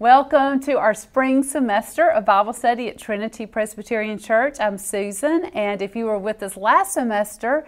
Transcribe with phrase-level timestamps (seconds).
[0.00, 4.56] Welcome to our spring semester of Bible study at Trinity Presbyterian Church.
[4.58, 7.64] I'm Susan, and if you were with us last semester,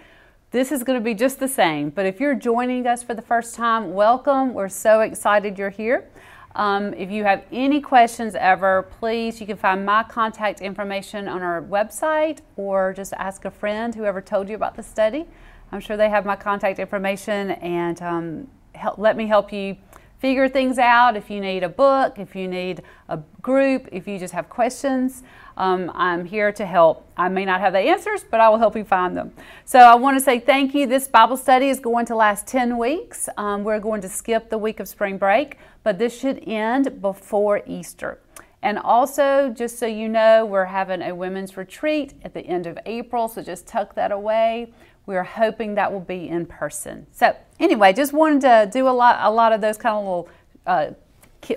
[0.50, 1.90] this is going to be just the same.
[1.90, 4.54] But if you're joining us for the first time, welcome.
[4.54, 6.08] We're so excited you're here.
[6.56, 11.42] Um, if you have any questions ever, please, you can find my contact information on
[11.42, 15.26] our website or just ask a friend, whoever told you about the study.
[15.70, 19.76] I'm sure they have my contact information and um, help, let me help you
[20.18, 21.16] figure things out.
[21.16, 25.22] If you need a book, if you need a group, if you just have questions,
[25.56, 27.08] um, I'm here to help.
[27.16, 29.32] I may not have the answers, but I will help you find them.
[29.64, 30.86] So I want to say thank you.
[30.86, 33.28] This Bible study is going to last 10 weeks.
[33.36, 37.62] Um, we're going to skip the week of spring break, but this should end before
[37.66, 38.20] Easter.
[38.62, 42.78] And also, just so you know, we're having a women's retreat at the end of
[42.84, 44.72] April, so just tuck that away.
[45.06, 47.06] We're hoping that will be in person.
[47.12, 50.28] So, anyway, just wanted to do a lot, a lot of those kind of little
[50.66, 50.90] uh,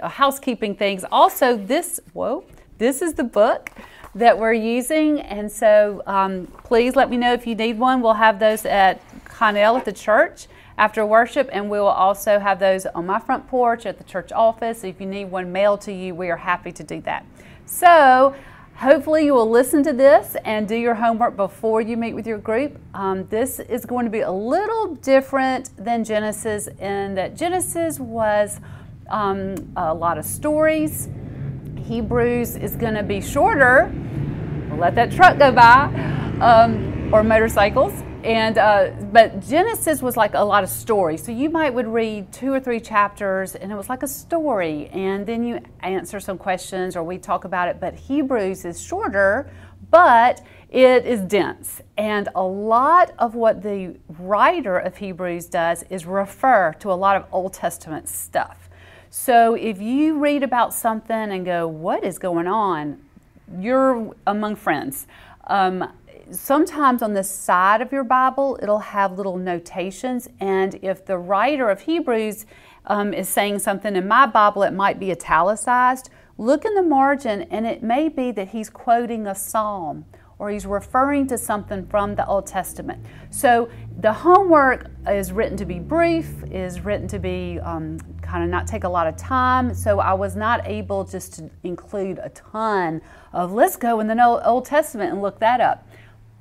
[0.01, 1.03] uh, housekeeping things.
[1.11, 2.43] Also, this whoa,
[2.77, 3.71] this is the book
[4.13, 8.01] that we're using, and so um, please let me know if you need one.
[8.01, 10.47] We'll have those at Connell at the church
[10.77, 14.31] after worship, and we will also have those on my front porch at the church
[14.31, 14.83] office.
[14.83, 17.25] If you need one mailed to you, we are happy to do that.
[17.65, 18.35] So,
[18.79, 22.37] Hopefully, you will listen to this and do your homework before you meet with your
[22.37, 22.79] group.
[22.93, 28.61] Um, this is going to be a little different than Genesis in that Genesis was
[29.09, 31.09] um, a lot of stories.
[31.77, 33.91] Hebrews is going to be shorter.
[34.69, 35.87] We'll let that truck go by,
[36.39, 37.91] um, or motorcycles
[38.23, 42.31] and uh, but genesis was like a lot of stories so you might would read
[42.31, 44.87] two or three chapters and it was like a story.
[44.87, 47.79] And then you answer some questions or we talk about it.
[47.79, 49.49] But hebrews is shorter
[49.91, 51.81] but it is dense.
[51.97, 57.15] And a lot of what the writer of hebrews does is refer to a lot
[57.15, 58.69] of old testament stuff.
[59.09, 62.99] So if you read about something and go what is going on?
[63.57, 65.07] You're among friends.
[65.47, 65.91] Um,
[66.31, 70.27] sometimes on the side of your Bible, it'll have little notations.
[70.39, 72.45] And if the writer of Hebrews
[72.85, 76.09] um, is saying something in my Bible, it might be italicized.
[76.37, 80.05] Look in the margin, and it may be that he's quoting a psalm
[80.39, 83.05] or he's referring to something from the Old Testament.
[83.29, 83.69] So
[83.99, 88.65] the homework is written to be brief, is written to be um, kind of not
[88.65, 89.73] take a lot of time.
[89.73, 93.01] So I was not able just to include a ton
[93.33, 95.85] of let's go in the Old Testament and look that up.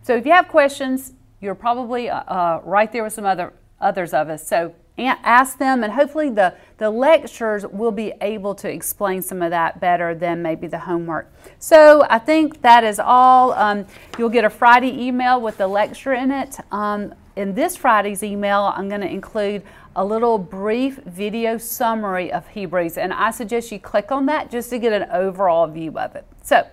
[0.08, 4.14] So if you have questions, you're probably uh, uh, right there with some other others
[4.14, 4.48] of us.
[4.48, 9.50] So ask them, and hopefully the, the lectures will be able to explain some of
[9.50, 11.30] that better than maybe the homework.
[11.58, 13.52] So I think that is all.
[13.52, 13.84] Um,
[14.18, 16.56] you'll get a Friday email with the lecture in it.
[16.72, 19.62] Um, in this Friday's email, I'm going to include
[19.94, 24.70] a little brief video summary of Hebrews, and I suggest you click on that just
[24.70, 26.24] to get an overall view of it.
[26.42, 26.66] So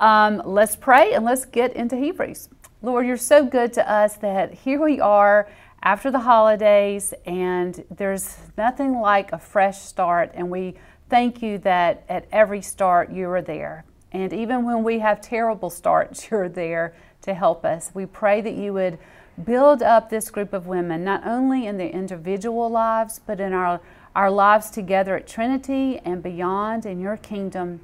[0.00, 2.48] um, let's pray and let's get into Hebrews.
[2.84, 5.48] Lord, you're so good to us that here we are
[5.84, 10.32] after the holidays, and there's nothing like a fresh start.
[10.34, 10.74] And we
[11.08, 13.84] thank you that at every start you are there.
[14.10, 17.92] And even when we have terrible starts, you're there to help us.
[17.94, 18.98] We pray that you would
[19.44, 23.80] build up this group of women, not only in their individual lives, but in our,
[24.16, 27.80] our lives together at Trinity and beyond in your kingdom,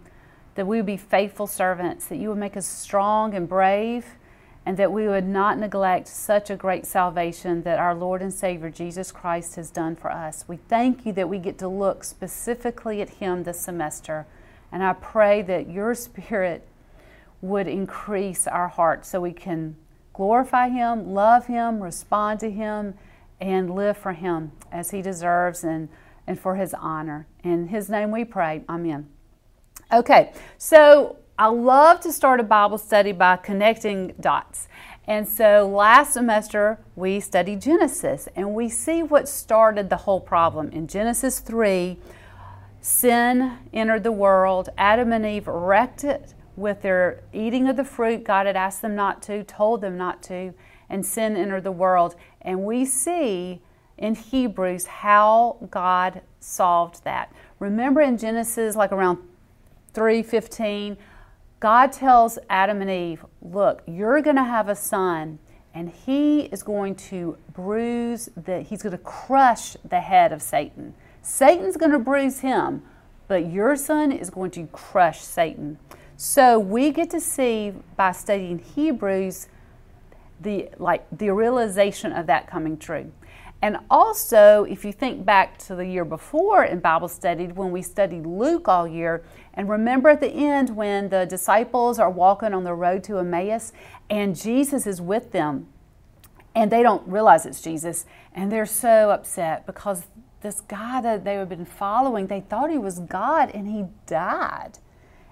[0.57, 4.05] that we would be faithful servants, that you would make us strong and brave
[4.67, 8.71] and that we would not neglect such a great salvation that our Lord and Savior
[8.71, 10.45] Jesus Christ has done for us.
[10.47, 14.27] We thank you that we get to look specifically at Him this semester,
[14.71, 16.67] and I pray that your Spirit
[17.41, 19.77] would increase our hearts so we can
[20.13, 22.95] glorify Him, love Him, respond to Him,
[23.41, 25.89] and live for Him as He deserves and,
[26.27, 27.27] and for His honor.
[27.45, 28.65] In His name we pray.
[28.69, 29.09] Amen.
[29.93, 34.67] Okay, so I love to start a Bible study by connecting dots.
[35.07, 40.69] And so last semester we studied Genesis and we see what started the whole problem.
[40.71, 41.97] In Genesis 3,
[42.81, 44.71] sin entered the world.
[44.77, 48.97] Adam and Eve wrecked it with their eating of the fruit God had asked them
[48.97, 50.53] not to, told them not to,
[50.91, 52.17] and sin entered the world.
[52.43, 53.63] And we see
[53.97, 57.33] in Hebrews how God solved that.
[57.61, 59.19] Remember in Genesis, like around
[59.95, 60.97] 315,
[61.61, 65.39] God tells Adam and Eve, Look, you're going to have a son,
[65.75, 70.95] and he is going to bruise the, he's going to crush the head of Satan.
[71.23, 72.83] Satan's going to bruise him,
[73.27, 75.79] but your son is going to crush Satan.
[76.17, 79.49] So we get to see by studying Hebrews
[80.41, 83.13] the like the realization of that coming true.
[83.61, 87.83] And also, if you think back to the year before in Bible study, when we
[87.83, 89.25] studied Luke all year,
[89.55, 93.73] and remember at the end when the disciples are walking on the road to Emmaus
[94.09, 95.67] and Jesus is with them,
[96.55, 100.07] and they don't realize it's Jesus, and they're so upset because
[100.41, 104.79] this guy that they had been following, they thought he was God, and he died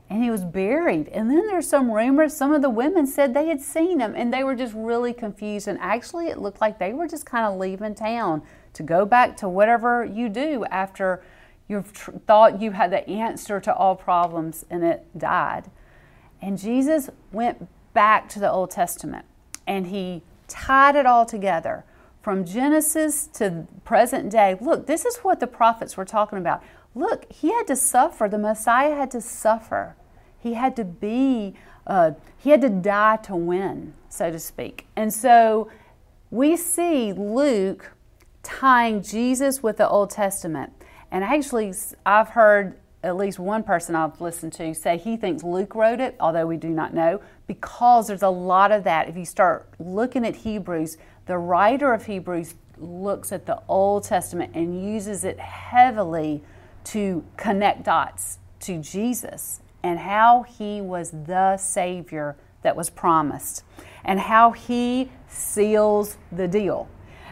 [0.09, 1.09] and he was buried.
[1.09, 4.33] And then there's some rumors, some of the women said they had seen him and
[4.33, 5.67] they were just really confused.
[5.67, 8.43] And actually, it looked like they were just kind of leaving town
[8.75, 11.23] to go back to whatever you do after
[11.69, 15.71] you've tr- thought you had the answer to all problems and it died.
[16.41, 19.25] And Jesus went back to the Old Testament
[19.67, 21.85] and he tied it all together
[22.23, 24.57] from Genesis to present day.
[24.61, 26.63] Look, this is what the prophets were talking about.
[26.97, 28.27] Look, he had to suffer.
[28.27, 29.97] The Messiah had to suffer.
[30.39, 31.55] He had to be,
[31.87, 34.87] uh, he had to die to win, so to speak.
[34.97, 35.71] And so
[36.31, 37.93] we see Luke
[38.43, 40.73] tying Jesus with the Old Testament.
[41.11, 41.75] And actually,
[42.07, 46.17] I've heard at least one person I've listened to say he thinks Luke wrote it,
[46.19, 49.07] although we do not know, because there's a lot of that.
[49.07, 50.97] If you start looking at Hebrews,
[51.27, 56.43] the writer of Hebrews looks at the Old Testament and uses it heavily
[56.87, 63.65] to connect dots to Jesus and how he was the Savior that was promised
[64.05, 66.89] and how he seals the deal.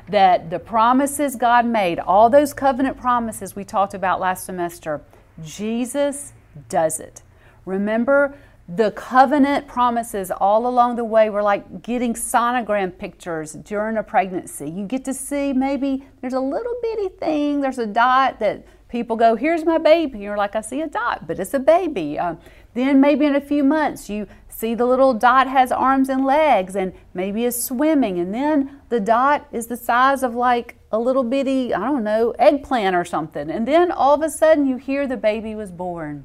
[0.09, 5.01] That the promises God made, all those covenant promises we talked about last semester,
[5.43, 6.33] Jesus
[6.69, 7.23] does it.
[7.65, 8.37] Remember,
[8.69, 14.71] the covenant promises all along the way were like getting sonogram pictures during a pregnancy.
[14.71, 19.17] You get to see maybe there's a little bitty thing, there's a dot that people
[19.17, 20.21] go, Here's my baby.
[20.21, 22.17] You're like, I see a dot, but it's a baby.
[22.17, 22.37] Uh,
[22.75, 26.77] then maybe in a few months, you see the little dot has arms and legs
[26.77, 28.21] and maybe is swimming.
[28.21, 32.37] And then the dot is the size of like a little bitty, I don't know,
[32.39, 33.51] eggplant or something.
[33.51, 36.25] And then all of a sudden, you hear the baby was born.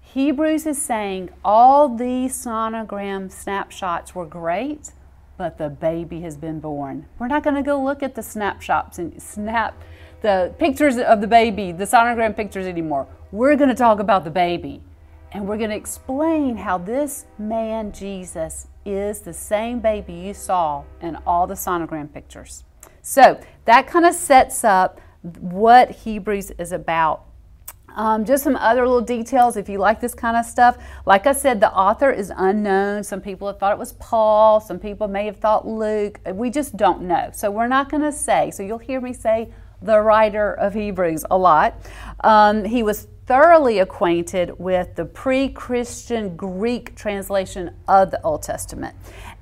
[0.00, 4.92] Hebrews is saying all these sonogram snapshots were great,
[5.36, 7.04] but the baby has been born.
[7.18, 9.74] We're not going to go look at the snapshots and snap
[10.24, 13.06] the pictures of the baby, the sonogram pictures anymore.
[13.30, 14.80] We're going to talk about the baby.
[15.32, 20.84] And we're going to explain how this man, Jesus, is the same baby you saw
[21.02, 22.64] in all the sonogram pictures.
[23.02, 27.26] So that kind of sets up what Hebrews is about.
[27.94, 30.78] Um, just some other little details if you like this kind of stuff.
[31.04, 33.04] Like I said, the author is unknown.
[33.04, 36.18] Some people have thought it was Paul, some people may have thought Luke.
[36.32, 37.28] We just don't know.
[37.34, 38.50] So we're not going to say.
[38.52, 41.80] So you'll hear me say the writer of Hebrews a lot.
[42.22, 48.94] Um, he was thoroughly acquainted with the pre Christian Greek translation of the Old Testament.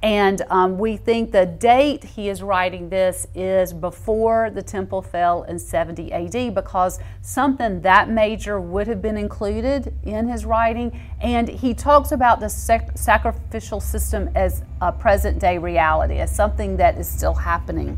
[0.03, 5.45] And um, we think the date he is writing this is before the temple fell
[5.45, 11.01] in 70 AD because something that major would have been included in his writing.
[11.21, 16.77] And he talks about the sac- sacrificial system as a present day reality, as something
[16.79, 17.97] that is still happening.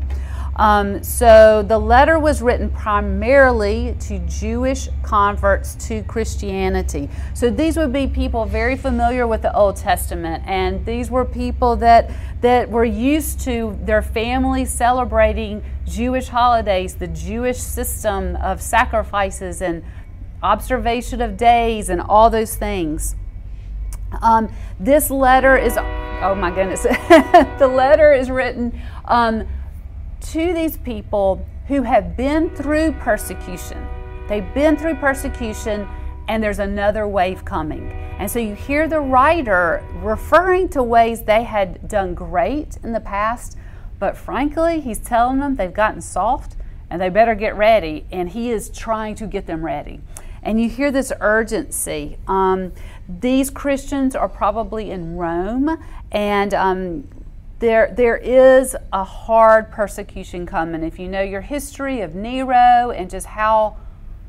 [0.55, 7.09] Um, so the letter was written primarily to Jewish converts to Christianity.
[7.33, 11.75] So these would be people very familiar with the Old Testament, and these were people
[11.77, 12.09] that
[12.41, 19.83] that were used to their families celebrating Jewish holidays, the Jewish system of sacrifices and
[20.41, 23.15] observation of days, and all those things.
[24.21, 26.83] Um, this letter is, oh my goodness,
[27.59, 28.79] the letter is written.
[29.05, 29.47] Um,
[30.31, 33.87] to these people who have been through persecution.
[34.27, 35.87] They've been through persecution,
[36.27, 37.91] and there's another wave coming.
[38.17, 42.99] And so you hear the writer referring to ways they had done great in the
[42.99, 43.57] past,
[43.99, 46.55] but frankly, he's telling them they've gotten soft
[46.89, 50.01] and they better get ready, and he is trying to get them ready.
[50.43, 52.17] And you hear this urgency.
[52.27, 52.71] Um,
[53.09, 55.77] these Christians are probably in Rome,
[56.11, 57.07] and um,
[57.59, 60.83] there, there is a hard persecution coming.
[60.83, 63.77] If you know your history of Nero and just how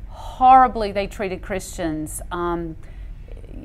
[0.09, 2.77] horribly they treated Christians, um,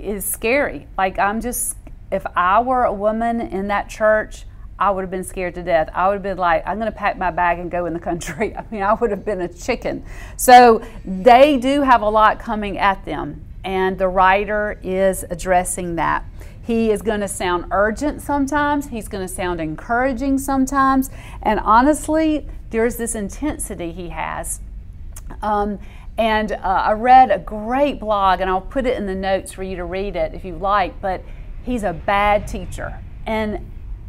[0.00, 0.86] is scary.
[0.98, 1.76] Like, I'm just,
[2.10, 4.44] if I were a woman in that church,
[4.78, 5.88] I would have been scared to death.
[5.94, 8.00] I would have been like, I'm going to pack my bag and go in the
[8.00, 8.56] country.
[8.56, 10.04] I mean, I would have been a chicken.
[10.36, 16.24] So they do have a lot coming at them, and the writer is addressing that.
[16.62, 21.10] He is going to sound urgent sometimes, he's going to sound encouraging sometimes,
[21.42, 24.60] and honestly, there's this intensity he has.
[25.42, 25.78] Um,
[26.16, 29.62] and uh, I read a great blog, and I'll put it in the notes for
[29.62, 31.24] you to read it if you like, but
[31.62, 33.00] he's a bad teacher.
[33.26, 33.68] And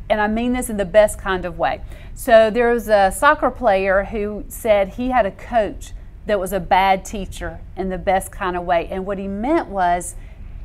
[0.09, 1.81] and I mean this in the best kind of way.
[2.13, 5.93] So there was a soccer player who said he had a coach
[6.25, 8.87] that was a bad teacher in the best kind of way.
[8.91, 10.15] And what he meant was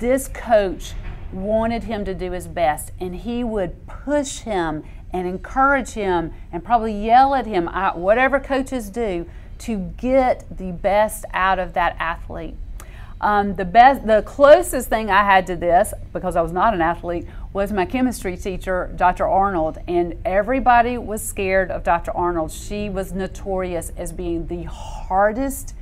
[0.01, 0.95] this coach
[1.33, 6.65] wanted him to do his best, and he would push him and encourage him and
[6.65, 9.27] probably yell at him, whatever coaches do,
[9.59, 12.55] to get the best out of that athlete.
[13.21, 16.81] Um, the best, the closest thing I had to this, because I was not an
[16.81, 19.27] athlete, was my chemistry teacher, Dr.
[19.27, 22.17] Arnold, and everybody was scared of Dr.
[22.17, 22.53] Arnold.
[22.53, 25.75] She was notorious as being the hardest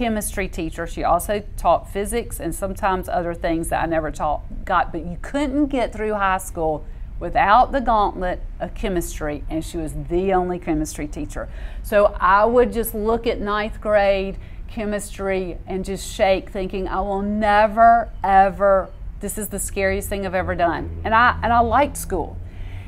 [0.00, 0.86] chemistry teacher.
[0.86, 5.18] She also taught physics and sometimes other things that I never taught got, but you
[5.20, 6.86] couldn't get through high school
[7.18, 11.50] without the gauntlet of chemistry, and she was the only chemistry teacher.
[11.82, 14.38] So I would just look at ninth grade
[14.68, 18.88] chemistry and just shake, thinking, I will never, ever,
[19.20, 21.02] this is the scariest thing I've ever done.
[21.04, 22.38] And I, and I liked school.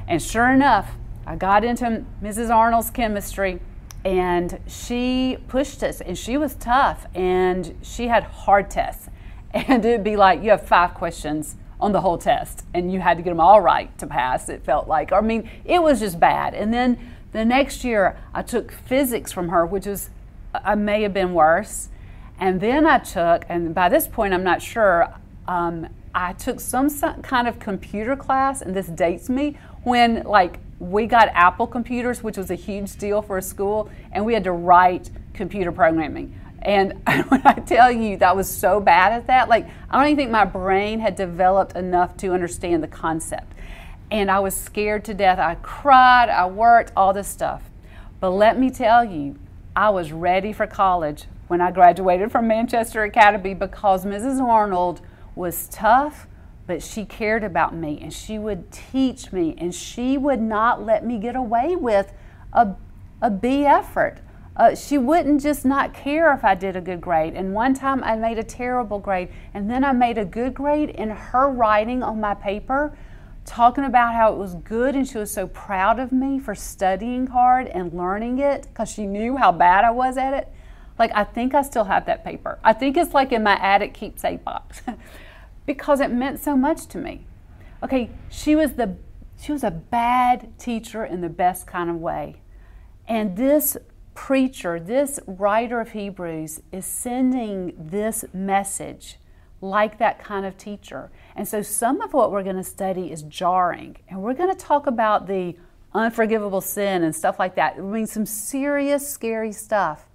[0.09, 0.93] And sure enough,
[1.27, 2.49] I got into Mrs.
[2.49, 3.61] Arnold's chemistry
[4.05, 9.09] and she pushed us and she was tough and she had hard tests.
[9.55, 13.19] And it'd be like, you have five questions on the whole test and you had
[13.19, 15.13] to get them all right to pass, it felt like.
[15.13, 16.55] I mean, it was just bad.
[16.55, 16.99] And then
[17.33, 20.09] the next year, I took physics from her, which was
[20.55, 21.89] I may have been worse.
[22.39, 25.13] And then I took, and by this point, I'm not sure,
[25.47, 26.91] um, I took some
[27.23, 32.37] kind of computer class, and this dates me when, like, we got Apple computers, which
[32.37, 36.37] was a huge deal for a school, and we had to write computer programming.
[36.61, 36.95] And
[37.29, 40.17] when I tell you that I was so bad at that, like, I don't even
[40.17, 43.53] think my brain had developed enough to understand the concept.
[44.11, 45.39] And I was scared to death.
[45.39, 47.63] I cried, I worked, all this stuff.
[48.19, 49.37] But let me tell you,
[49.77, 54.43] I was ready for college when I graduated from Manchester Academy because Mrs.
[54.43, 55.01] Arnold
[55.37, 56.27] was tough,
[56.73, 61.05] but she cared about me and she would teach me and she would not let
[61.05, 62.15] me get away with
[62.55, 62.75] a,
[63.21, 64.21] a B effort.
[64.57, 67.35] Uh, she wouldn't just not care if I did a good grade.
[67.35, 70.89] And one time I made a terrible grade, and then I made a good grade,
[70.89, 72.97] in her writing on my paper
[73.45, 77.27] talking about how it was good and she was so proud of me for studying
[77.27, 80.49] hard and learning it because she knew how bad I was at it.
[80.99, 82.59] Like, I think I still have that paper.
[82.65, 84.81] I think it's like in my attic keepsake box
[85.67, 87.27] because it meant so much to me.
[87.83, 88.97] Okay, she was the
[89.41, 92.43] she was a bad teacher in the best kind of way.
[93.09, 93.77] And this
[94.15, 99.19] preacher, this writer of Hebrews is sending this message
[99.61, 101.11] like that kind of teacher.
[101.35, 103.97] And so some of what we're going to study is jarring.
[104.09, 105.57] And we're going to talk about the
[105.95, 107.77] unforgivable sin and stuff like that.
[107.79, 110.09] I mean, some serious, scary stuff.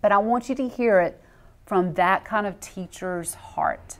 [0.00, 1.20] But I want you to hear it
[1.66, 3.98] from that kind of teacher's heart.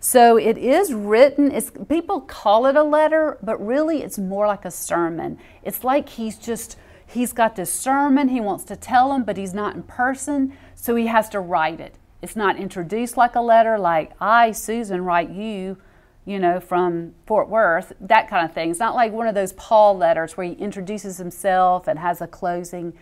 [0.00, 4.64] So it is written, it's, people call it a letter, but really it's more like
[4.64, 5.38] a sermon.
[5.62, 9.54] It's like he's just, he's got this sermon he wants to tell them, but he's
[9.54, 11.96] not in person, so he has to write it.
[12.22, 15.78] It's not introduced like a letter, like I, Susan, write you,
[16.24, 18.70] you know, from Fort Worth, that kind of thing.
[18.70, 22.26] It's not like one of those Paul letters where he introduces himself and has a
[22.26, 22.92] closing.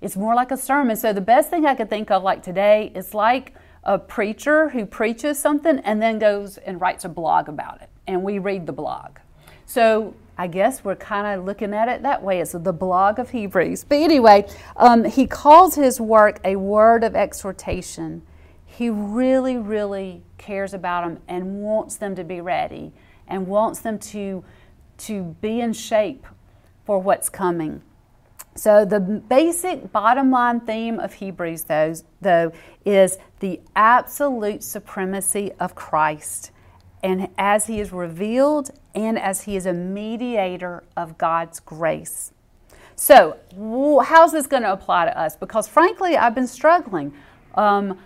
[0.00, 0.96] It's more like a sermon.
[0.96, 3.54] So the best thing I could think of, like today, is like
[3.84, 8.22] a preacher who preaches something and then goes and writes a blog about it, and
[8.22, 9.18] we read the blog.
[9.66, 12.40] So I guess we're kind of looking at it that way.
[12.40, 13.84] It's the blog of Hebrews.
[13.84, 18.22] But anyway, um, he calls his work a word of exhortation
[18.72, 22.92] he really, really cares about them and wants them to be ready
[23.28, 24.42] and wants them to,
[24.96, 26.26] to be in shape
[26.86, 27.82] for what's coming.
[28.54, 32.52] So, the basic bottom line theme of Hebrews, though, though,
[32.84, 36.50] is the absolute supremacy of Christ
[37.02, 42.32] and as he is revealed and as he is a mediator of God's grace.
[42.94, 43.38] So,
[44.04, 45.34] how's this going to apply to us?
[45.34, 47.12] Because frankly, I've been struggling.
[47.54, 47.98] Um,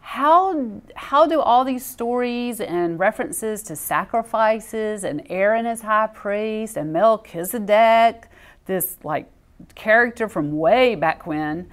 [0.00, 6.76] how, how do all these stories and references to sacrifices and Aaron as high priest
[6.76, 8.28] and Melchizedek,
[8.66, 9.30] this like
[9.74, 11.68] character from way back when,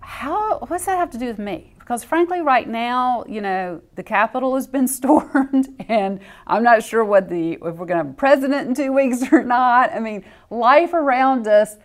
[0.00, 1.74] how, what's that have to do with me?
[1.78, 7.04] Because frankly, right now, you know, the Capitol has been stormed, and I'm not sure
[7.04, 9.92] what the if we're going to have a president in two weeks or not.
[9.92, 11.76] I mean, life around us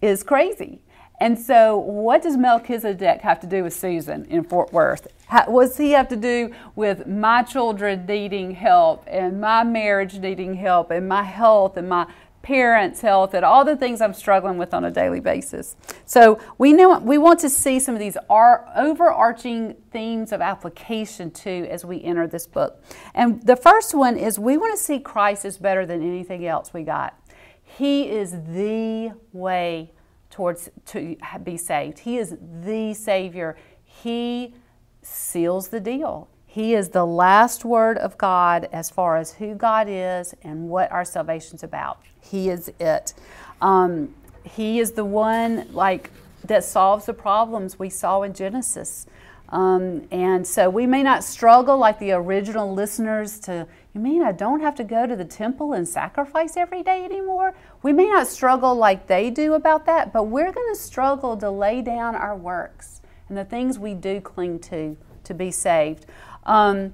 [0.00, 0.82] is crazy.
[1.20, 5.06] And so, what does Melchizedek have to do with Susan in Fort Worth?
[5.46, 10.54] what does he have to do with my children needing help and my marriage needing
[10.54, 12.06] help and my health and my
[12.42, 15.76] parents' health and all the things I'm struggling with on a daily basis?
[16.04, 21.66] So, we know we want to see some of these overarching themes of application too
[21.70, 22.82] as we enter this book.
[23.14, 26.72] And the first one is we want to see Christ is better than anything else
[26.72, 27.16] we got.
[27.62, 29.92] He is the way
[30.30, 32.00] towards to be saved.
[32.00, 33.56] He is the Savior.
[33.84, 34.54] He
[35.02, 36.28] seals the deal.
[36.46, 40.90] He is the last word of God as far as who God is and what
[40.90, 42.00] our salvation's about.
[42.30, 43.14] He is it.
[43.60, 46.10] Um, he is the one like
[46.44, 49.06] that solves the problems we saw in Genesis.
[49.50, 54.30] Um, and so we may not struggle like the original listeners to, you mean I
[54.30, 57.54] don't have to go to the temple and sacrifice every day anymore?
[57.82, 61.50] We may not struggle like they do about that, but we're going to struggle to
[61.50, 66.06] lay down our works and the things we do cling to to be saved.
[66.44, 66.92] Um,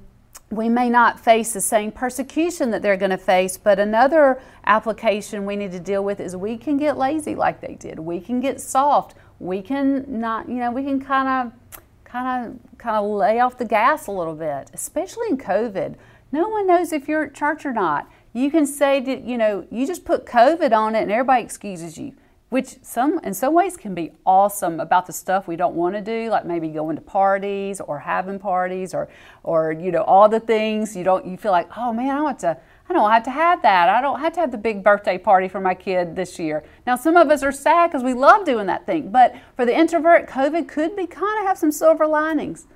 [0.51, 5.45] we may not face the same persecution that they're going to face, but another application
[5.45, 7.99] we need to deal with is we can get lazy like they did.
[7.99, 9.15] We can get soft.
[9.41, 13.59] We can not, you know, we can kind of kind of kind of lay off
[13.59, 15.97] the gas a little bit, especially in COVID.
[16.31, 18.09] No one knows if you're at church or not.
[18.33, 21.99] You can say that, you know, you just put COVID on it and everybody excuses
[21.99, 22.15] you
[22.57, 26.01] which some in some ways can be awesome about the stuff we don't want to
[26.01, 29.11] do like maybe going to parties or having parties or
[29.43, 32.39] or you know all the things you don't you feel like oh man i want
[32.39, 32.57] to
[32.89, 33.91] i don't have to have that.
[33.91, 36.65] I don't have to have the big birthday party for my kid this year.
[36.87, 39.77] Now some of us are sad because we love doing that thing but for the
[39.77, 42.67] introvert covid could be kind of have some silver linings.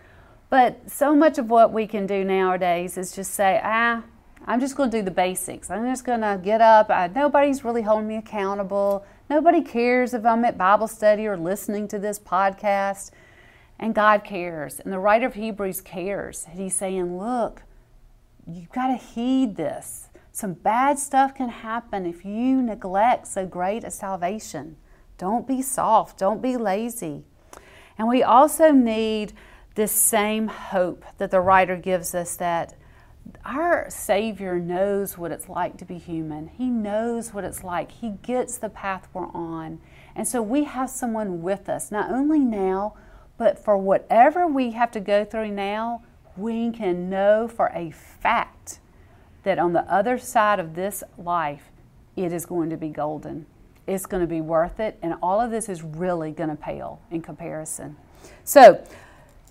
[0.51, 4.03] But so much of what we can do nowadays is just say ah
[4.51, 7.65] i'm just going to do the basics i'm just going to get up I, nobody's
[7.65, 12.19] really holding me accountable Nobody cares if I'm at Bible study or listening to this
[12.19, 13.13] podcast.
[13.79, 14.81] And God cares.
[14.81, 16.47] And the writer of Hebrews cares.
[16.51, 17.63] And he's saying, look,
[18.45, 20.09] you've got to heed this.
[20.33, 24.77] Some bad stuff can happen if you neglect so great a salvation.
[25.17, 27.23] Don't be soft, don't be lazy.
[27.97, 29.33] And we also need
[29.77, 32.75] this same hope that the writer gives us that
[33.45, 36.49] our Savior knows what it's like to be human.
[36.49, 37.93] He knows what it's like.
[37.93, 39.81] He gets the path we're on.
[40.15, 42.95] And so we have someone with us, not only now,
[43.37, 46.03] but for whatever we have to go through now,
[46.37, 48.81] we can know for a fact
[49.43, 51.71] that on the other side of this life,
[52.17, 53.47] it is going to be golden.
[53.87, 57.01] It's going to be worth it, and all of this is really going to pale
[57.11, 57.97] in comparison.
[58.45, 58.85] So,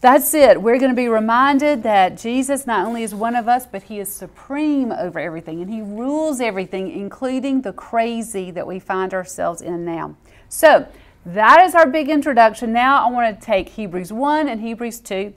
[0.02, 0.62] that's it.
[0.62, 4.00] We're going to be reminded that Jesus not only is one of us, but He
[4.00, 9.62] is supreme over everything and He rules everything, including the crazy that we find ourselves
[9.62, 10.16] in now.
[10.48, 10.88] So,
[11.26, 12.72] that is our big introduction.
[12.72, 15.34] Now, I want to take Hebrews 1 and Hebrews 2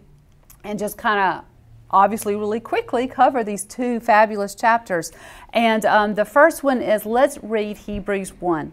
[0.62, 1.44] and just kind of
[1.90, 5.12] obviously really quickly cover these two fabulous chapters.
[5.52, 8.72] And um, the first one is let's read Hebrews 1.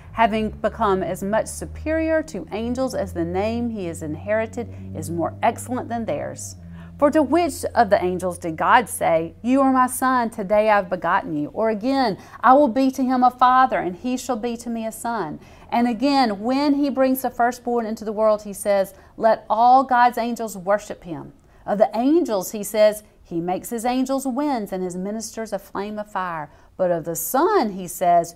[0.13, 5.35] having become as much superior to angels as the name he has inherited is more
[5.41, 6.55] excellent than theirs.
[6.97, 10.89] For to which of the angels did God say, You are my son, today I've
[10.89, 11.49] begotten you?
[11.49, 14.85] Or again, I will be to him a father, and he shall be to me
[14.85, 15.39] a son.
[15.69, 20.19] And again, when he brings the firstborn into the world, he says, Let all God's
[20.19, 21.33] angels worship him.
[21.65, 25.97] Of the angels, he says, he makes his angels winds and his ministers a flame
[25.97, 26.51] of fire.
[26.75, 28.35] But of the Son, he says,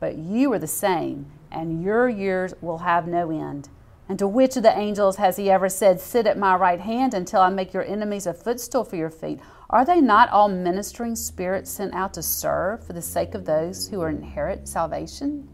[0.00, 3.68] But you are the same, and your years will have no end.
[4.08, 7.12] And to which of the angels has he ever said, Sit at my right hand
[7.12, 9.38] until I make your enemies a footstool for your feet?
[9.68, 13.88] Are they not all ministering spirits sent out to serve for the sake of those
[13.88, 15.48] who inherit salvation?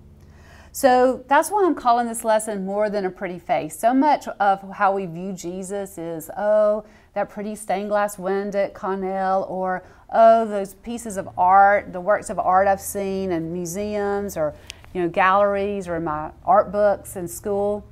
[0.71, 3.79] So that's why I'm calling this lesson more than a pretty face.
[3.79, 8.75] So much of how we view Jesus is, oh, that pretty stained glass window at
[8.75, 14.37] Cornell, or oh, those pieces of art, the works of art I've seen in museums
[14.37, 14.55] or
[14.95, 17.85] you know galleries or in my art books in school.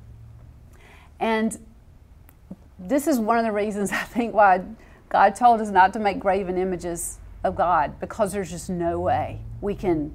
[1.19, 1.57] And
[2.79, 4.61] this is one of the reasons I think why
[5.09, 9.39] God told us not to make graven images of God because there's just no way
[9.61, 10.13] we can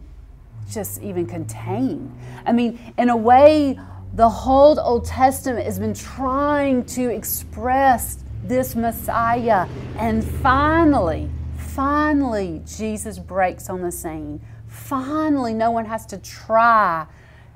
[0.71, 2.12] just even contain.
[2.44, 3.79] I mean, in a way,
[4.14, 9.68] The whole Old Testament has been trying to express this Messiah.
[9.97, 11.31] And finally,
[11.79, 14.41] finally, Jesus breaks on the scene.
[14.67, 17.07] Finally, no one has to try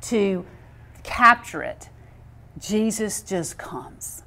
[0.00, 0.46] to
[1.02, 1.88] capture it.
[2.56, 4.22] Jesus just comes.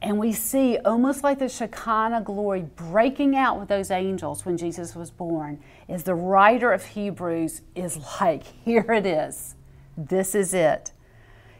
[0.00, 4.96] And we see almost like the Shekinah glory breaking out with those angels when Jesus
[4.96, 9.56] was born, is the writer of Hebrews is like, here it is.
[9.94, 10.92] This is it.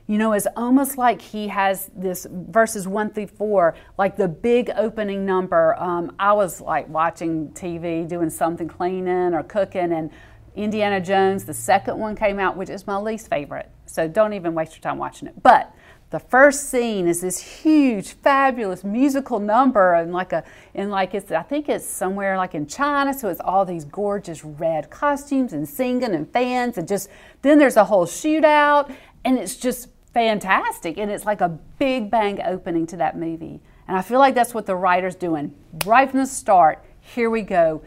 [0.09, 4.71] You know, it's almost like he has this verses one through four, like the big
[4.77, 5.75] opening number.
[5.81, 10.11] Um, I was like watching TV, doing something cleaning or cooking, and
[10.55, 13.69] Indiana Jones, the second one came out, which is my least favorite.
[13.85, 15.43] So don't even waste your time watching it.
[15.43, 15.75] But
[16.11, 21.33] the first scene is this huge, fabulous musical number, and like a, and like it's,
[21.33, 25.69] I think it's somewhere like in China, so it's all these gorgeous red costumes and
[25.69, 27.11] singing and fans, and just
[27.43, 32.41] then there's a whole shootout, and it's just fantastic, and it's like a big bang
[32.43, 33.61] opening to that movie.
[33.87, 36.83] And I feel like that's what the writer's doing right from the start.
[37.01, 37.83] Here we go.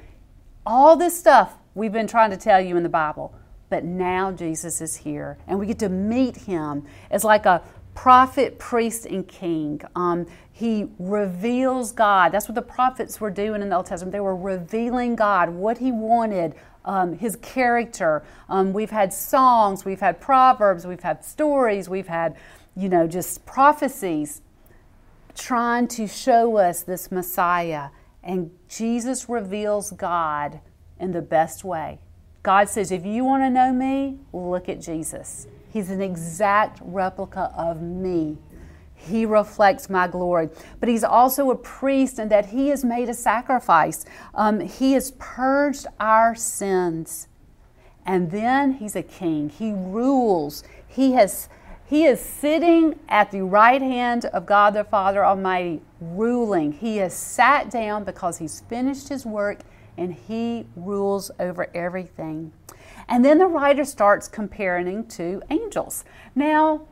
[0.63, 3.33] All this stuff we've been trying to tell you in the Bible,
[3.71, 7.63] but now Jesus is here, and we get to meet him as like a
[7.95, 9.81] prophet, priest, and king.
[9.95, 12.31] Um, he reveals God.
[12.31, 14.11] That's what the prophets were doing in the Old Testament.
[14.11, 16.53] They were revealing God, what He wanted,
[16.85, 18.23] um, his character.
[18.47, 22.35] Um, we've had songs, we've had proverbs, we've had stories, we've had,
[22.75, 24.41] you know, just prophecies
[25.35, 27.89] trying to show us this Messiah.
[28.23, 30.59] And Jesus reveals God
[30.99, 31.99] in the best way.
[32.43, 35.47] God says, if you want to know me, look at Jesus.
[35.71, 38.37] He's an exact replica of me.
[38.99, 40.49] He reflects my glory.
[40.79, 44.05] But he's also a priest in that he has made a sacrifice.
[44.35, 47.27] Um, he has purged our sins.
[48.05, 49.49] And then he's a king.
[49.49, 50.63] He rules.
[50.87, 51.49] He has
[51.85, 56.71] he is sitting at the right hand of God the Father Almighty, ruling.
[56.71, 59.61] He has sat down because he's finished his work
[59.97, 62.51] and he rules over everything.
[63.07, 66.05] And then the writer starts comparing to angels.
[66.35, 66.85] Now,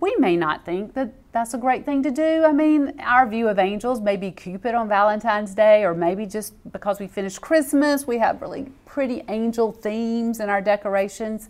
[0.00, 2.44] we may not think that that's a great thing to do.
[2.44, 6.54] I mean, our view of angels may be Cupid on Valentine's Day, or maybe just
[6.72, 11.48] because we finished Christmas, we have really pretty angel themes in our decorations.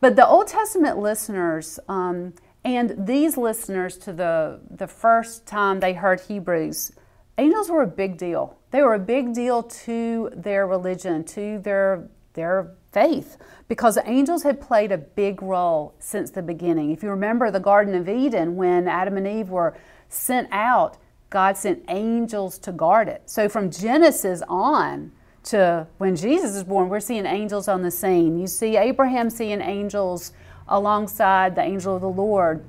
[0.00, 5.94] But the Old Testament listeners, um, and these listeners to the, the first time they
[5.94, 6.92] heard Hebrews,
[7.38, 8.58] angels were a big deal.
[8.70, 13.36] They were a big deal to their religion, to their, their faith
[13.68, 16.90] because angels had played a big role since the beginning.
[16.90, 19.76] If you remember the Garden of Eden, when Adam and Eve were
[20.08, 20.96] sent out,
[21.30, 23.22] God sent angels to guard it.
[23.26, 25.12] So from Genesis on
[25.44, 28.38] to when Jesus is born, we're seeing angels on the scene.
[28.38, 30.32] You see Abraham seeing angels
[30.68, 32.64] alongside the angel of the Lord.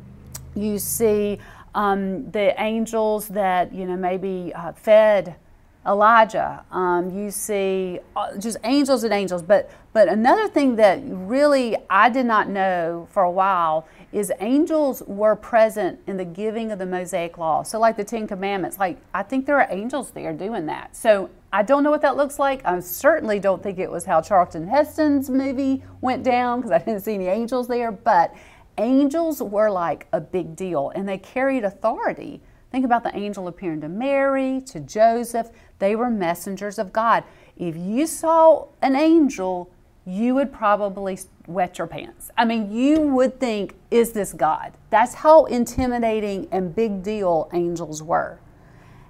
[0.56, 1.40] You see
[1.74, 5.36] um, the angels that, you know, maybe uh, fed
[5.86, 6.64] Elijah.
[6.72, 9.42] Um, you see uh, just angels and angels.
[9.42, 15.02] But but another thing that really I did not know for a while is angels
[15.08, 17.64] were present in the giving of the Mosaic Law.
[17.64, 20.96] So like the Ten Commandments, like I think there are angels there doing that.
[20.96, 22.62] So I don't know what that looks like.
[22.64, 27.02] I certainly don't think it was how Charlton Heston's movie went down because I didn't
[27.02, 27.92] see any angels there.
[27.92, 28.34] But
[28.78, 32.42] angels were like a big deal and they carried authority.
[32.72, 35.50] Think about the angel appearing to Mary, to Joseph.
[35.80, 37.26] They were messengers of God.
[37.58, 39.70] If you saw an angel,
[40.06, 42.32] you would probably wet your pants.
[42.38, 44.74] I mean, you would think, is this God?
[44.90, 48.40] That's how intimidating and big deal angels were.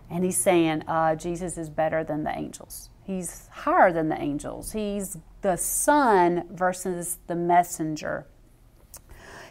[0.09, 2.89] And he's saying, uh, Jesus is better than the angels.
[3.03, 4.73] He's higher than the angels.
[4.73, 8.25] He's the son versus the messenger.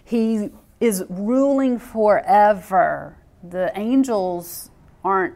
[0.04, 4.70] He is ruling forever the angels
[5.04, 5.34] aren't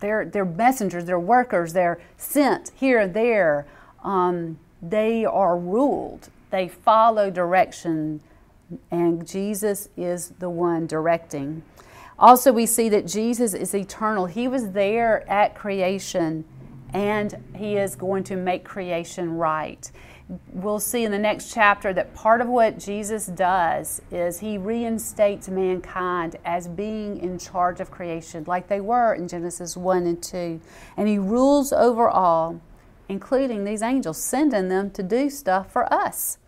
[0.00, 3.66] they're they're messengers, they're workers, they're sent here and there.
[4.04, 6.28] Um, they are ruled.
[6.50, 8.20] They follow direction,
[8.90, 11.62] and Jesus is the one directing.
[12.18, 14.26] Also, we see that Jesus is eternal.
[14.26, 16.44] He was there at creation,
[16.92, 19.90] and He is going to make creation right
[20.52, 25.48] we'll see in the next chapter that part of what Jesus does is he reinstates
[25.48, 30.60] mankind as being in charge of creation, like they were in Genesis 1 and 2.
[30.96, 32.60] And he rules over all,
[33.08, 36.38] including these angels, sending them to do stuff for us.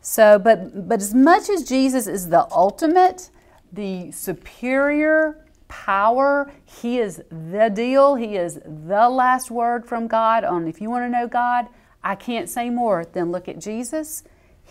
[0.00, 3.30] So, but, but as much as Jesus is the ultimate,
[3.72, 10.66] the superior power, he is the deal, he is the last word from God on
[10.66, 11.68] if you want to know God
[12.04, 14.24] I can't say more than look at Jesus.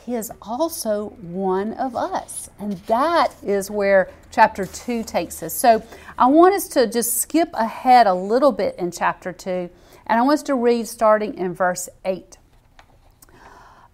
[0.06, 2.50] he is also one of us.
[2.60, 5.54] And that is where chapter 2 takes us.
[5.54, 5.84] So
[6.18, 9.70] I want us to just skip ahead a little bit in chapter 2,
[10.08, 12.38] and I want us to read starting in verse 8.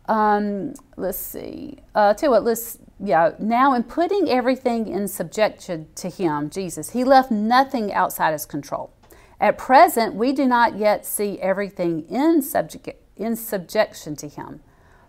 [0.07, 1.79] Um, let's see.
[1.93, 7.03] Uh, tell what, let's, yeah, now in putting everything in subjection to him, Jesus, he
[7.03, 8.93] left nothing outside his control.
[9.41, 14.61] At present, we do not yet see everything in, subject, in subjection to him.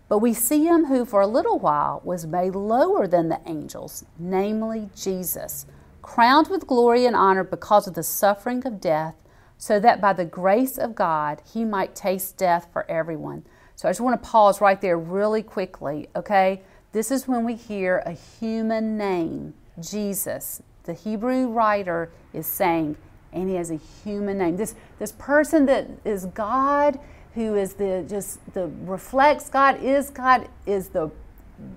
[0.07, 4.03] But we see him who for a little while was made lower than the angels,
[4.17, 5.67] namely Jesus,
[6.01, 9.15] crowned with glory and honor because of the suffering of death,
[9.57, 13.45] so that by the grace of God he might taste death for everyone.
[13.75, 16.61] So I just want to pause right there really quickly, okay?
[16.91, 20.63] This is when we hear a human name, Jesus.
[20.83, 22.97] The Hebrew writer is saying,
[23.31, 24.57] and he has a human name.
[24.57, 26.99] This, this person that is God
[27.39, 31.09] who is the just the reflects God, is God, is the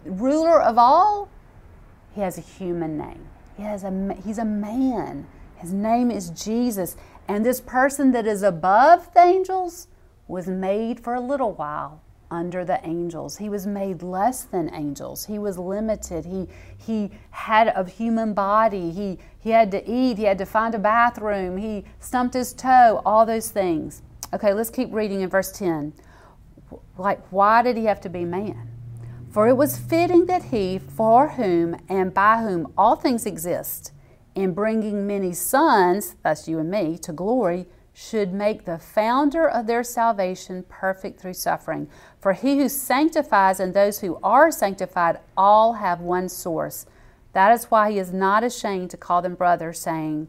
[0.05, 1.29] ruler of all,
[2.15, 3.29] he has a human name.
[3.57, 5.29] He has a he's a man.
[5.57, 6.97] His name is Jesus.
[7.29, 9.87] And this person that is above the angels
[10.27, 13.37] was made for a little while under the angels.
[13.37, 15.27] He was made less than angels.
[15.27, 16.25] He was limited.
[16.25, 18.91] He he had a human body.
[18.91, 20.19] He he had to eat.
[20.19, 21.57] He had to find a bathroom.
[21.57, 23.01] He stumped his toe.
[23.07, 24.03] All those things.
[24.35, 25.93] Okay, let's keep reading in verse 10.
[26.97, 28.71] Like, why did he have to be man?
[29.31, 33.93] For it was fitting that he, for whom and by whom all things exist,
[34.35, 39.67] in bringing many sons, that's you and me, to glory, should make the founder of
[39.67, 41.89] their salvation perfect through suffering.
[42.21, 46.87] For he who sanctifies and those who are sanctified all have one source.
[47.35, 50.29] That is why he is not ashamed to call them brothers, saying,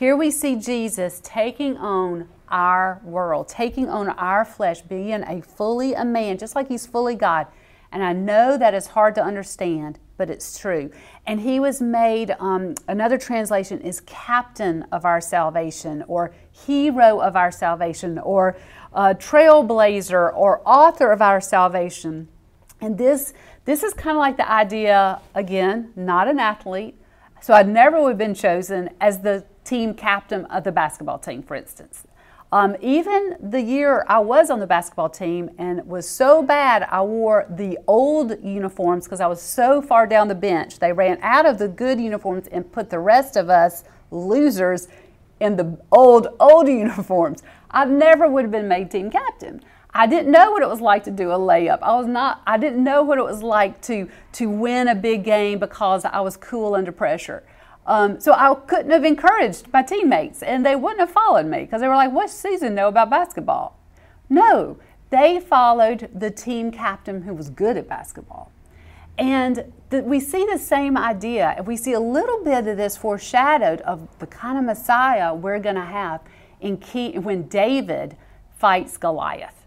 [0.00, 5.92] here we see Jesus taking on our world, taking on our flesh, being a fully
[5.92, 7.46] a man, just like he's fully God.
[7.92, 10.90] And I know that is hard to understand, but it's true.
[11.26, 17.36] And he was made, um, another translation is captain of our salvation, or hero of
[17.36, 18.56] our salvation, or
[18.94, 22.28] uh, trailblazer, or author of our salvation.
[22.80, 23.34] And this,
[23.66, 26.96] this is kind of like the idea, again, not an athlete.
[27.42, 31.42] So I never would have been chosen as the team captain of the basketball team,
[31.42, 32.04] for instance.
[32.52, 37.00] Um, even the year I was on the basketball team and was so bad, I
[37.02, 40.80] wore the old uniforms because I was so far down the bench.
[40.80, 44.88] They ran out of the good uniforms and put the rest of us losers
[45.38, 47.44] in the old, old uniforms.
[47.70, 49.62] I never would have been made team captain.
[49.94, 51.78] I didn't know what it was like to do a layup.
[51.82, 55.22] I was not I didn't know what it was like to to win a big
[55.22, 57.44] game because I was cool under pressure.
[57.86, 61.80] Um, so I couldn't have encouraged my teammates, and they wouldn't have followed me because
[61.80, 63.78] they were like, "What's Susan know about basketball?"
[64.28, 64.76] No,
[65.10, 68.52] they followed the team captain who was good at basketball.
[69.18, 73.80] And we see the same idea, and we see a little bit of this foreshadowed
[73.82, 76.20] of the kind of Messiah we're going to have
[76.60, 78.16] in key, when David
[78.56, 79.66] fights Goliath.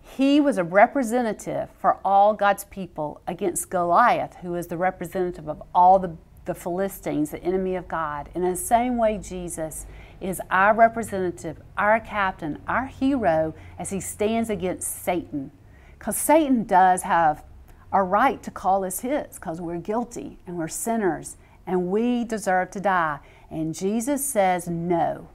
[0.00, 5.62] He was a representative for all God's people against Goliath, who is the representative of
[5.74, 8.30] all the the Philistines, the enemy of God.
[8.34, 9.86] In the same way, Jesus
[10.20, 15.50] is our representative, our captain, our hero as he stands against Satan.
[15.98, 17.44] Because Satan does have
[17.92, 22.70] a right to call us his, because we're guilty and we're sinners and we deserve
[22.72, 23.18] to die.
[23.50, 25.28] And Jesus says no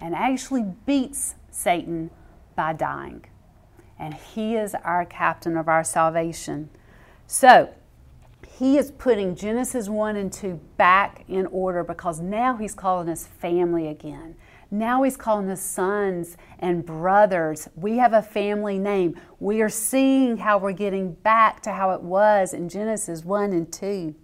[0.00, 2.10] and actually beats Satan
[2.54, 3.24] by dying.
[3.98, 6.70] And he is our captain of our salvation.
[7.26, 7.74] So,
[8.58, 13.24] he is putting Genesis 1 and 2 back in order because now he's calling us
[13.24, 14.34] family again.
[14.68, 17.68] Now he's calling us sons and brothers.
[17.76, 19.14] We have a family name.
[19.38, 23.72] We are seeing how we're getting back to how it was in Genesis 1 and
[23.72, 24.16] 2.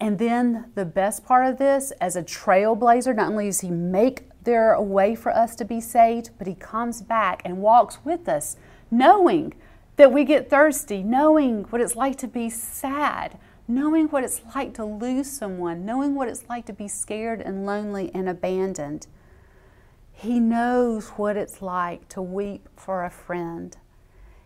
[0.00, 4.28] And then the best part of this, as a trailblazer, not only does he make
[4.42, 8.28] there a way for us to be saved, but he comes back and walks with
[8.28, 8.56] us,
[8.90, 9.54] knowing
[9.96, 14.74] that we get thirsty, knowing what it's like to be sad, knowing what it's like
[14.74, 19.06] to lose someone, knowing what it's like to be scared and lonely and abandoned.
[20.12, 23.76] He knows what it's like to weep for a friend.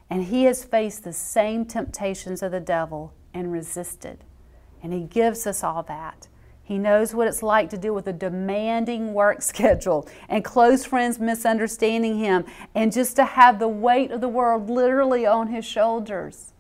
[0.09, 4.25] And he has faced the same temptations of the devil and resisted.
[4.83, 6.27] And he gives us all that.
[6.71, 11.19] He knows what it's like to deal with a demanding work schedule and close friends
[11.19, 12.45] misunderstanding him
[12.77, 16.53] and just to have the weight of the world literally on his shoulders.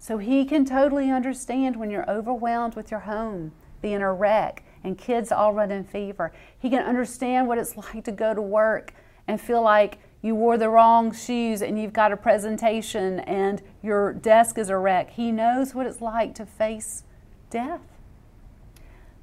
[0.00, 4.98] So he can totally understand when you're overwhelmed with your home being a wreck and
[4.98, 6.32] kids all running fever.
[6.58, 8.92] He can understand what it's like to go to work
[9.28, 14.12] and feel like you wore the wrong shoes and you've got a presentation and your
[14.12, 15.10] desk is a wreck.
[15.10, 17.04] He knows what it's like to face
[17.48, 17.91] death.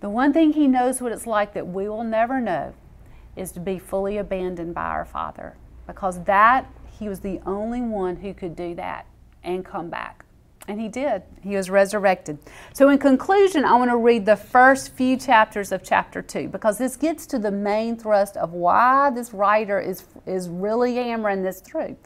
[0.01, 2.73] The one thing he knows what it's like that we will never know
[3.35, 5.55] is to be fully abandoned by our Father
[5.87, 9.05] because that he was the only one who could do that
[9.43, 10.25] and come back.
[10.67, 11.23] And he did.
[11.41, 12.37] He was resurrected.
[12.73, 16.77] So, in conclusion, I want to read the first few chapters of chapter 2 because
[16.77, 21.59] this gets to the main thrust of why this writer is, is really hammering this
[21.59, 21.97] through.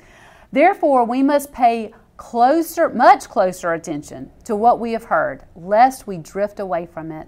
[0.54, 6.18] Therefore, we must pay closer, much closer attention to what we have heard, lest we
[6.18, 7.28] drift away from it.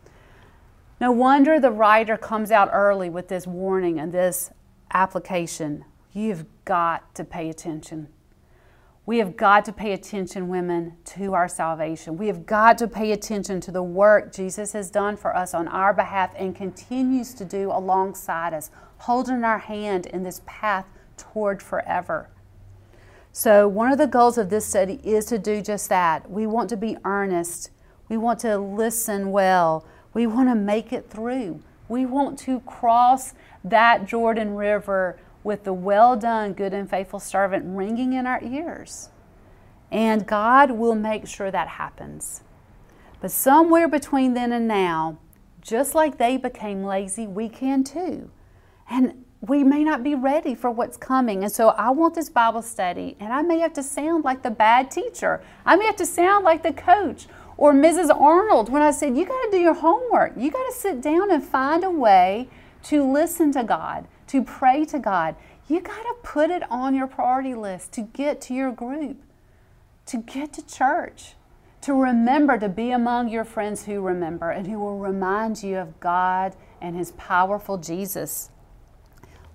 [1.01, 4.51] No wonder the writer comes out early with this warning and this
[4.93, 5.83] application.
[6.13, 8.07] You've got to pay attention.
[9.07, 12.17] We have got to pay attention, women, to our salvation.
[12.17, 15.67] We have got to pay attention to the work Jesus has done for us on
[15.67, 20.85] our behalf and continues to do alongside us, holding our hand in this path
[21.17, 22.29] toward forever.
[23.31, 26.29] So, one of the goals of this study is to do just that.
[26.29, 27.71] We want to be earnest,
[28.07, 29.83] we want to listen well,
[30.13, 31.61] we want to make it through.
[31.87, 37.65] We want to cross that Jordan River with the well done, good and faithful servant
[37.67, 39.09] ringing in our ears.
[39.91, 42.41] And God will make sure that happens.
[43.19, 45.17] But somewhere between then and now,
[45.61, 48.31] just like they became lazy, we can too.
[48.89, 51.43] And we may not be ready for what's coming.
[51.43, 54.51] And so I want this Bible study, and I may have to sound like the
[54.51, 55.41] bad teacher.
[55.65, 58.09] I may have to sound like the coach or Mrs.
[58.09, 60.33] Arnold when I said, You got to do your homework.
[60.37, 62.49] You got to sit down and find a way
[62.83, 65.35] to listen to God, to pray to God.
[65.67, 69.17] You got to put it on your priority list to get to your group,
[70.07, 71.35] to get to church,
[71.81, 75.99] to remember to be among your friends who remember and who will remind you of
[75.99, 78.49] God and His powerful Jesus.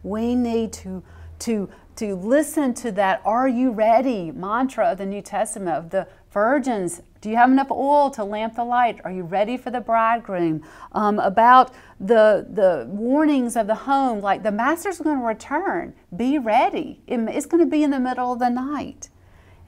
[0.02, 1.02] We need to,
[1.40, 6.08] to, to listen to that Are you ready mantra of the New Testament, of the
[6.32, 9.00] virgins do you have enough oil to lamp the light?
[9.02, 10.62] Are you ready for the bridegroom?
[10.92, 15.92] Um, about the, the warnings of the home, like the master's going to return.
[16.16, 17.00] Be ready.
[17.08, 19.08] It, it's going to be in the middle of the night.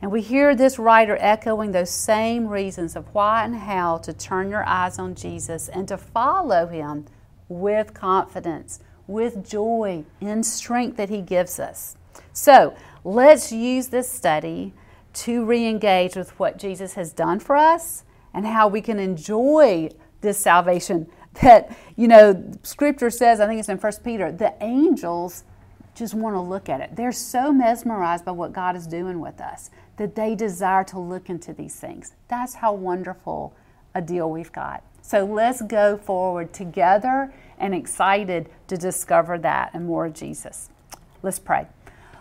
[0.00, 4.50] And we hear this writer echoing those same reasons of why and how to turn
[4.50, 7.06] your eyes on Jesus and to follow him
[7.48, 11.96] with confidence, with joy, in strength that he gives us.
[12.32, 14.74] So let's use this study
[15.18, 19.90] to re engage with what Jesus has done for us and how we can enjoy
[20.20, 21.08] this salvation
[21.42, 25.44] that, you know, scripture says, I think it's in First Peter, the angels
[25.94, 26.94] just want to look at it.
[26.94, 31.28] They're so mesmerized by what God is doing with us that they desire to look
[31.28, 32.14] into these things.
[32.28, 33.54] That's how wonderful
[33.94, 34.84] a deal we've got.
[35.02, 40.70] So let's go forward together and excited to discover that and more of Jesus.
[41.22, 41.66] Let's pray.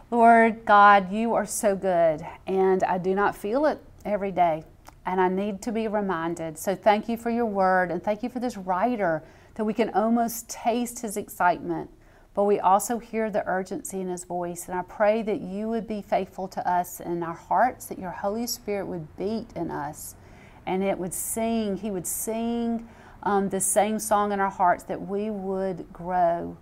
[0.10, 4.64] Lord God, you are so good, and I do not feel it every day,
[5.06, 6.58] and I need to be reminded.
[6.58, 9.22] So thank you for your word, and thank you for this writer
[9.56, 11.90] that we can almost taste his excitement,
[12.34, 14.70] but we also hear the urgency in his voice.
[14.70, 18.12] And I pray that you would be faithful to us in our hearts, that your
[18.12, 20.16] Holy Spirit would beat in us,
[20.66, 22.88] and it would sing, he would sing
[23.24, 26.56] um, the same song in our hearts, that we would grow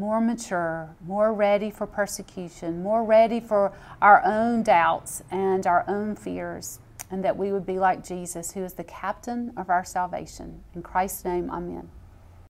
[0.00, 6.16] more mature, more ready for persecution, more ready for our own doubts and our own
[6.16, 6.80] fears,
[7.10, 10.64] and that we would be like Jesus, who is the captain of our salvation.
[10.74, 11.90] In Christ's name, amen.